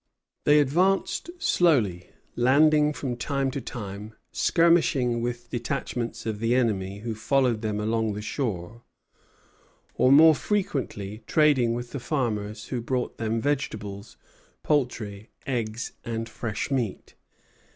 They 0.45 0.59
advanced 0.59 1.29
slowly, 1.37 2.09
landing 2.35 2.91
from 2.91 3.15
time 3.17 3.51
to 3.51 3.61
time, 3.61 4.15
skirmishing 4.31 5.21
with 5.21 5.51
detachments 5.51 6.25
of 6.25 6.39
the 6.39 6.55
enemy 6.55 7.01
who 7.01 7.13
followed 7.13 7.61
them 7.61 7.79
along 7.79 8.13
the 8.13 8.21
shore, 8.23 8.81
or 9.93 10.11
more 10.11 10.33
frequently 10.33 11.21
trading 11.27 11.75
with 11.75 11.91
the 11.91 11.99
farmers 11.99 12.69
who 12.69 12.81
brought 12.81 13.19
them 13.19 13.39
vegetables, 13.39 14.17
poultry, 14.63 15.29
eggs, 15.45 15.91
and 16.03 16.27
fresh 16.27 16.71
meat. 16.71 17.13